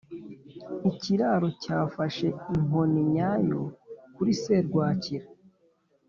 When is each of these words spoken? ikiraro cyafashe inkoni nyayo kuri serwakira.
ikiraro 0.89 1.47
cyafashe 1.61 2.27
inkoni 2.55 3.01
nyayo 3.13 3.61
kuri 4.15 4.31
serwakira. 4.41 5.25